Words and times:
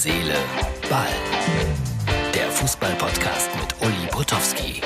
Seele, 0.00 0.36
Ball. 0.88 1.08
Der 2.32 2.48
Fußball-Podcast 2.52 3.50
mit 3.56 3.74
Uli 3.84 4.06
Potowski. 4.12 4.80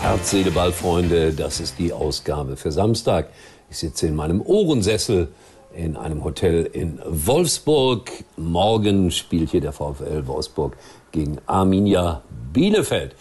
Herz, 0.00 0.30
Seele, 0.30 0.52
Ball, 0.52 0.70
Freunde, 0.70 1.32
das 1.32 1.58
ist 1.58 1.80
die 1.80 1.92
Ausgabe 1.92 2.56
für 2.56 2.70
Samstag. 2.70 3.30
Ich 3.68 3.78
sitze 3.78 4.06
in 4.06 4.14
meinem 4.14 4.40
Ohrensessel 4.40 5.26
in 5.74 5.96
einem 5.96 6.22
Hotel 6.22 6.70
in 6.72 7.00
Wolfsburg. 7.04 8.12
Morgen 8.36 9.10
spielt 9.10 9.50
hier 9.50 9.60
der 9.60 9.72
VfL 9.72 10.28
Wolfsburg 10.28 10.76
gegen 11.10 11.38
Arminia 11.46 12.22
Bielefeld. 12.52 13.16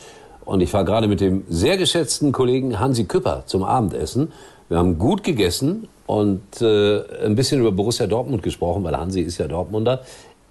Und 0.46 0.62
ich 0.62 0.72
war 0.74 0.86
gerade 0.86 1.08
mit 1.08 1.22
dem 1.22 1.44
sehr 1.50 1.76
geschätzten 1.76 2.32
Kollegen 2.32 2.80
Hansi 2.80 3.06
Küpper 3.06 3.44
zum 3.48 3.64
Abendessen. 3.64 4.32
Wir 4.70 4.78
haben 4.78 4.98
gut 4.98 5.24
gegessen 5.24 5.88
und 6.06 6.62
äh, 6.62 7.26
ein 7.26 7.36
bisschen 7.36 7.62
über 7.62 7.72
Borussia 7.72 8.06
Dortmund 8.06 8.44
gesprochen, 8.44 8.84
weil 8.84 8.98
Hansi 8.98 9.22
ist 9.22 9.38
ja 9.38 9.48
Dortmunder. 9.48 10.02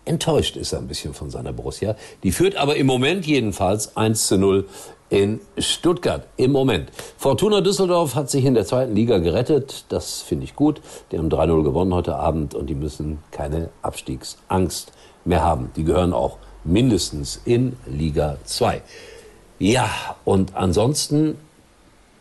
Enttäuscht 0.06 0.56
ist 0.56 0.72
er 0.72 0.78
ein 0.78 0.88
bisschen 0.88 1.12
von 1.12 1.30
seiner 1.30 1.52
Borussia. 1.52 1.96
Die 2.22 2.32
führt 2.32 2.56
aber 2.56 2.76
im 2.76 2.86
Moment 2.86 3.26
jedenfalls 3.26 3.96
1 3.96 4.26
zu 4.26 4.38
0 4.38 4.64
in 5.10 5.40
Stuttgart. 5.58 6.26
Im 6.36 6.52
Moment. 6.52 6.90
Fortuna 7.18 7.60
Düsseldorf 7.60 8.14
hat 8.14 8.30
sich 8.30 8.44
in 8.44 8.54
der 8.54 8.64
zweiten 8.64 8.94
Liga 8.94 9.18
gerettet. 9.18 9.84
Das 9.90 10.22
finde 10.22 10.44
ich 10.44 10.56
gut. 10.56 10.80
Die 11.12 11.18
haben 11.18 11.28
3-0 11.28 11.62
gewonnen 11.62 11.92
heute 11.92 12.16
Abend 12.16 12.54
und 12.54 12.70
die 12.70 12.74
müssen 12.74 13.18
keine 13.32 13.68
Abstiegsangst 13.82 14.92
mehr 15.24 15.42
haben. 15.42 15.70
Die 15.76 15.84
gehören 15.84 16.12
auch 16.12 16.38
mindestens 16.64 17.40
in 17.44 17.76
Liga 17.86 18.38
2. 18.44 18.80
Ja, 19.58 19.90
und 20.24 20.54
ansonsten, 20.56 21.36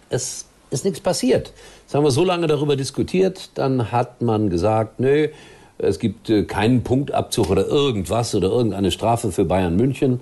es 0.09 0.45
ist 0.69 0.85
nichts 0.85 0.99
passiert. 0.99 1.53
Jetzt 1.83 1.95
haben 1.95 2.03
wir 2.03 2.11
so 2.11 2.23
lange 2.23 2.47
darüber 2.47 2.75
diskutiert, 2.75 3.49
dann 3.55 3.91
hat 3.91 4.21
man 4.21 4.49
gesagt, 4.49 4.99
nö, 4.99 5.29
es 5.77 5.99
gibt 5.99 6.29
äh, 6.29 6.43
keinen 6.43 6.83
Punktabzug 6.83 7.49
oder 7.49 7.67
irgendwas 7.67 8.33
oder 8.33 8.49
irgendeine 8.49 8.91
Strafe 8.91 9.31
für 9.31 9.45
Bayern 9.45 9.75
München. 9.75 10.19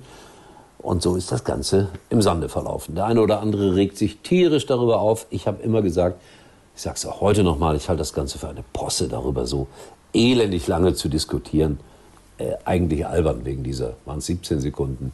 Und 0.80 1.02
so 1.02 1.16
ist 1.16 1.32
das 1.32 1.44
Ganze 1.44 1.90
im 2.10 2.22
Sande 2.22 2.50
verlaufen. 2.50 2.96
Der 2.96 3.06
eine 3.06 3.22
oder 3.22 3.40
andere 3.40 3.76
regt 3.76 3.98
sich 3.98 4.18
tierisch 4.18 4.66
darüber 4.66 5.00
auf. 5.00 5.28
Ich 5.30 5.48
habe 5.48 5.64
immer 5.64 5.82
gesagt, 5.82 6.20
ich 6.76 6.82
sage 6.82 6.96
es 6.98 7.06
auch 7.06 7.22
heute 7.22 7.44
nochmal, 7.44 7.76
ich 7.76 7.88
halte 7.88 8.00
das 8.00 8.14
Ganze 8.14 8.38
für 8.38 8.50
eine 8.50 8.64
Posse, 8.74 9.08
darüber 9.08 9.46
so 9.46 9.68
elendig 10.14 10.68
lange 10.68 10.94
zu 10.94 11.08
diskutieren. 11.08 11.80
Äh, 12.38 12.54
eigentlich 12.66 13.06
albern 13.06 13.46
wegen 13.46 13.64
dieser, 13.64 13.94
waren 14.06 14.18
es 14.18 14.26
17 14.26 14.60
Sekunden. 14.60 15.14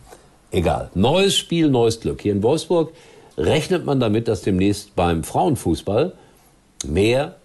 Egal. 0.51 0.89
Neues 0.95 1.35
Spiel, 1.35 1.69
neues 1.69 1.99
Glück. 1.99 2.21
Hier 2.21 2.31
in 2.31 2.41
Wolfsburg 2.41 2.91
rechnet 3.39 3.85
man 3.85 3.99
damit, 3.99 4.27
dass 4.27 4.41
demnächst 4.41 4.95
beim 4.95 5.23
Frauenfußball 5.23 6.13
mehr 6.85 7.35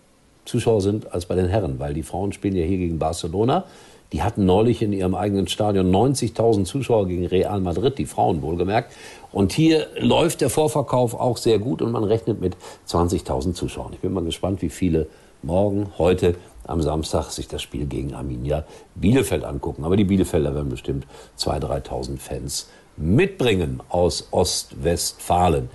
Zuschauer 0.45 0.83
sind 0.83 1.13
als 1.13 1.27
bei 1.27 1.37
den 1.37 1.49
Herren, 1.49 1.79
weil 1.79 1.95
die 1.95 2.03
Frauen 2.03 2.33
spielen 2.33 2.57
ja 2.57 2.65
hier 2.65 2.79
gegen 2.79 2.99
Barcelona. 2.99 3.65
Die 4.13 4.23
hatten 4.23 4.45
neulich 4.45 4.83
in 4.83 4.93
ihrem 4.93 5.15
eigenen 5.15 5.49
Stadion 5.49 5.91
90.000 5.91 6.65
Zuschauer 6.65 7.09
gegen 7.09 7.27
Real 7.27 7.61
Madrid, 7.61 7.99
die 7.99 8.07
Frauen 8.07 8.43
wohlgemerkt. 8.43 8.93
Und 9.33 9.53
hier 9.53 9.87
läuft 9.99 10.41
der 10.41 10.51
Vorverkauf 10.51 11.15
auch 11.15 11.37
sehr 11.37 11.59
gut 11.59 11.81
und 11.81 11.91
man 11.91 12.05
rechnet 12.05 12.41
mit 12.41 12.57
20.000 12.89 13.55
Zuschauern. 13.55 13.93
Ich 13.93 14.01
bin 14.01 14.13
mal 14.13 14.23
gespannt, 14.23 14.63
wie 14.63 14.69
viele 14.69 15.07
morgen, 15.43 15.89
heute 15.99 16.37
am 16.67 16.81
Samstag 16.81 17.31
sich 17.31 17.49
das 17.49 17.63
Spiel 17.63 17.87
gegen 17.87 18.15
Arminia 18.15 18.65
Bielefeld 18.95 19.45
angucken. 19.45 19.85
Aber 19.85 19.97
die 19.97 20.05
Bielefelder 20.05 20.55
werden 20.55 20.69
bestimmt 20.69 21.07
2.000, 21.39 21.89
3.000 21.89 22.19
Fans 22.19 22.69
mitbringen 22.97 23.81
aus 23.89 24.29
Ostwestfalen. 24.31 25.71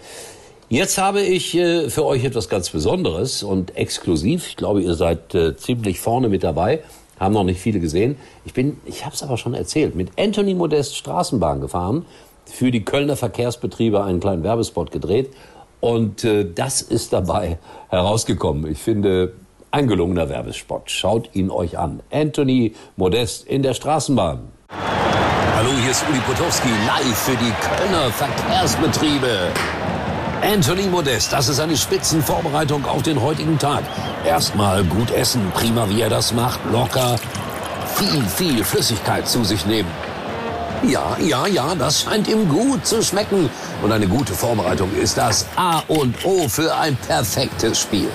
Jetzt 0.69 0.99
habe 0.99 1.21
ich 1.21 1.55
äh, 1.55 1.89
für 1.89 2.05
euch 2.05 2.23
etwas 2.23 2.47
ganz 2.47 2.69
Besonderes 2.69 3.41
und 3.41 3.75
exklusiv. 3.75 4.47
Ich 4.47 4.55
glaube, 4.55 4.81
ihr 4.81 4.93
seid 4.93 5.33
äh, 5.33 5.57
ziemlich 5.57 5.99
vorne 5.99 6.29
mit 6.29 6.43
dabei. 6.43 6.83
Haben 7.19 7.33
noch 7.33 7.43
nicht 7.43 7.59
viele 7.59 7.79
gesehen. 7.79 8.17
Ich 8.45 8.53
bin, 8.53 8.77
ich 8.85 9.03
habe 9.03 9.15
es 9.15 9.23
aber 9.23 9.37
schon 9.37 9.55
erzählt, 9.55 9.95
mit 9.95 10.11
Anthony 10.17 10.53
Modest 10.53 10.95
Straßenbahn 10.95 11.59
gefahren, 11.59 12.05
für 12.45 12.71
die 12.71 12.85
Kölner 12.85 13.15
Verkehrsbetriebe 13.15 14.03
einen 14.03 14.19
kleinen 14.19 14.43
Werbespot 14.43 14.91
gedreht 14.91 15.31
und 15.79 16.23
äh, 16.23 16.45
das 16.53 16.81
ist 16.81 17.13
dabei 17.13 17.57
herausgekommen. 17.89 18.71
Ich 18.71 18.79
finde, 18.79 19.33
ein 19.71 19.87
gelungener 19.87 20.29
Werbespot. 20.29 20.89
Schaut 20.91 21.29
ihn 21.33 21.49
euch 21.49 21.77
an. 21.77 22.01
Anthony 22.11 22.73
Modest 22.95 23.47
in 23.47 23.63
der 23.63 23.73
Straßenbahn. 23.73 24.58
Hallo, 25.59 25.71
hier 25.81 25.91
ist 25.91 26.05
Uli 26.09 26.19
Potowski, 26.19 26.69
live 26.87 27.17
für 27.17 27.35
die 27.35 27.51
Kölner 27.51 28.09
Verkehrsbetriebe. 28.11 29.51
Anthony 30.41 30.83
Modest, 30.83 31.33
das 31.33 31.49
ist 31.49 31.59
eine 31.59 31.75
Spitzenvorbereitung 31.75 32.85
auf 32.85 33.03
den 33.03 33.21
heutigen 33.21 33.59
Tag. 33.59 33.83
Erstmal 34.25 34.85
gut 34.85 35.11
essen, 35.11 35.51
prima 35.53 35.89
wie 35.89 35.99
er 35.99 36.09
das 36.09 36.31
macht, 36.33 36.61
locker, 36.71 37.17
viel, 37.95 38.23
viel 38.23 38.63
Flüssigkeit 38.63 39.27
zu 39.27 39.43
sich 39.43 39.65
nehmen. 39.65 39.89
Ja, 40.83 41.17
ja, 41.19 41.45
ja, 41.45 41.75
das 41.75 42.03
scheint 42.03 42.29
ihm 42.29 42.47
gut 42.47 42.87
zu 42.87 43.03
schmecken. 43.03 43.49
Und 43.83 43.91
eine 43.91 44.07
gute 44.07 44.33
Vorbereitung 44.33 44.95
ist 44.95 45.17
das 45.17 45.45
A 45.57 45.83
und 45.89 46.23
O 46.23 46.47
für 46.47 46.73
ein 46.73 46.95
perfektes 46.95 47.81
Spiel. 47.81 48.09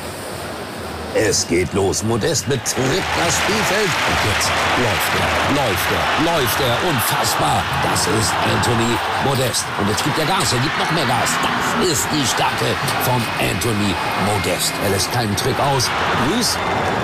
Es 1.16 1.46
geht 1.46 1.72
los. 1.74 2.02
Modest 2.02 2.48
betritt 2.48 2.74
das 2.74 3.34
Spielfeld. 3.38 3.86
Und 3.86 4.18
jetzt 4.26 4.50
läuft 4.82 5.14
er, 5.14 5.54
läuft 5.54 5.90
er, 5.94 6.32
läuft 6.32 6.60
er. 6.60 6.90
Unfassbar. 6.90 7.62
Das 7.84 8.00
ist 8.00 8.32
Anthony 8.52 8.98
Modest. 9.24 9.64
Und 9.78 9.88
jetzt 9.88 10.02
gibt 10.02 10.18
er 10.18 10.26
Gas. 10.26 10.52
Er 10.52 10.58
gibt 10.58 10.76
noch 10.76 10.90
mehr 10.90 11.06
Gas. 11.06 11.30
Das 11.78 11.88
ist 11.88 12.08
die 12.12 12.26
Stärke 12.26 12.74
von 13.04 13.22
Anthony 13.38 13.94
Modest. 14.26 14.72
Er 14.82 14.90
lässt 14.90 15.12
keinen 15.12 15.36
Trick 15.36 15.58
aus. 15.60 15.88
Luis, 16.30 16.58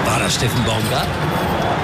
war 0.04 0.18
das 0.18 0.34
Steffen 0.34 0.64
Baumgart? 0.64 1.08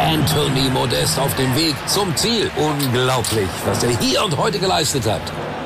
Anthony 0.00 0.68
Modest 0.70 1.20
auf 1.20 1.34
dem 1.36 1.54
Weg 1.54 1.76
zum 1.86 2.14
Ziel. 2.16 2.50
Unglaublich, 2.56 3.48
was 3.66 3.84
er 3.84 3.96
hier 4.00 4.24
und 4.24 4.36
heute 4.36 4.58
geleistet 4.58 5.06
hat. 5.06 5.22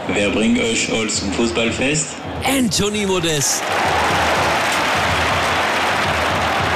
Wer 0.08 0.28
bringt 0.28 0.58
euch 0.58 0.92
all 0.92 1.08
zum 1.08 1.32
Fußballfest? 1.32 2.16
Anthony 2.44 3.06
Modest. 3.06 3.62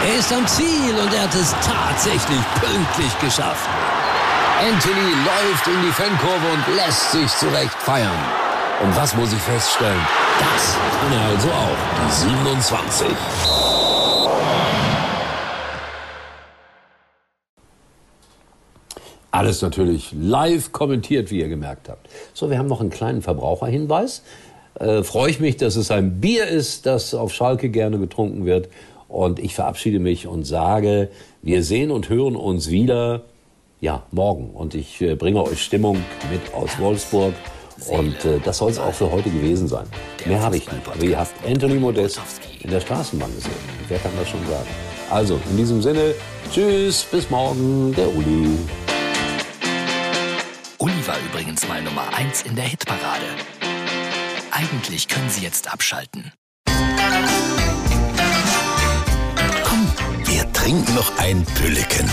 Er 0.07 0.19
ist 0.19 0.31
am 0.35 0.47
Ziel 0.47 0.95
und 1.03 1.15
er 1.15 1.23
hat 1.23 1.35
es 1.35 1.51
tatsächlich 1.65 2.41
pünktlich 2.61 3.19
geschafft. 3.21 3.67
Anthony 4.61 5.15
läuft 5.25 5.67
in 5.67 5.81
die 5.81 5.93
Fankurve 5.93 6.47
und 6.53 6.77
lässt 6.77 7.13
sich 7.13 7.27
zurecht 7.29 7.73
feiern. 7.73 8.11
Und 8.83 8.95
was 8.95 9.17
muss 9.17 9.33
ich 9.33 9.39
feststellen? 9.39 10.01
Das 10.41 10.77
kann 11.01 11.11
er 11.11 11.25
also 11.29 11.49
auch, 11.49 11.77
die 12.07 12.13
27. 12.31 13.07
Alles 19.31 19.63
natürlich 19.63 20.13
live 20.13 20.71
kommentiert, 20.73 21.31
wie 21.31 21.41
ihr 21.41 21.49
gemerkt 21.49 21.89
habt. 21.89 22.11
So, 22.35 22.51
wir 22.51 22.59
haben 22.59 22.69
noch 22.69 22.83
einen 22.83 22.91
kleinen 22.91 23.23
Verbraucherhinweis. 23.23 24.23
Äh, 24.79 25.03
freue 25.03 25.31
ich 25.31 25.41
mich, 25.41 25.57
dass 25.57 25.77
es 25.77 25.91
ein 25.91 26.21
Bier 26.21 26.47
ist, 26.47 26.85
das 26.85 27.15
auf 27.15 27.33
Schalke 27.33 27.71
gerne 27.71 27.99
getrunken 27.99 28.45
wird. 28.45 28.69
Und 29.15 29.39
ich 29.39 29.55
verabschiede 29.55 30.01
mich 30.01 30.27
und 30.27 30.43
sage, 30.43 31.09
wir 31.41 31.63
sehen 31.63 31.93
und 31.93 32.09
hören 32.09 32.35
uns 32.35 32.69
wieder, 32.69 33.23
ja, 33.81 34.03
morgen. 34.11 34.51
Und 34.51 34.75
ich 34.75 35.01
äh, 35.01 35.15
bringe 35.15 35.41
euch 35.45 35.63
Stimmung 35.63 35.99
mit 36.33 36.53
aus 36.53 36.81
Wolfsburg. 36.81 37.33
Und 37.91 38.25
äh, 38.25 38.41
das 38.45 38.59
soll 38.59 38.73
es 38.73 38.79
auch 38.81 38.93
für 38.93 39.13
heute 39.13 39.31
gewesen 39.31 39.69
sein. 39.69 39.87
Mehr 40.27 40.43
habe 40.43 40.57
ich 40.57 40.69
nicht. 40.69 40.89
Aber 40.89 41.01
ihr 41.05 41.17
habt 41.17 41.33
Anthony 41.47 41.77
Modest 41.77 42.19
in 42.61 42.71
der 42.71 42.81
Straßenbahn 42.81 43.33
gesehen. 43.33 43.53
Wer 43.87 44.01
kann 44.01 44.11
das 44.19 44.29
schon 44.29 44.45
sagen? 44.47 44.69
Also, 45.11 45.39
in 45.49 45.59
diesem 45.59 45.81
Sinne, 45.81 46.13
tschüss, 46.53 47.05
bis 47.05 47.31
morgen, 47.31 47.95
der 47.95 48.09
Uli. 48.09 48.49
Uli 50.79 51.07
war 51.07 51.19
übrigens 51.31 51.69
mal 51.69 51.81
Nummer 51.83 52.09
1 52.17 52.43
in 52.43 52.57
der 52.57 52.65
Hitparade. 52.65 53.27
Eigentlich 54.51 55.07
können 55.07 55.31
Sie 55.31 55.45
jetzt 55.45 55.73
abschalten. 55.73 56.33
Wir 60.65 60.71
trinken 60.71 60.95
noch 60.95 61.19
ein 61.19 61.45
Pülleken. 61.57 62.09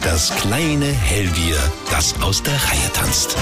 Das 0.00 0.34
kleine 0.36 0.86
Hellbier, 0.86 1.58
das 1.90 2.14
aus 2.22 2.42
der 2.42 2.54
Reihe 2.54 2.92
tanzt. 2.94 3.36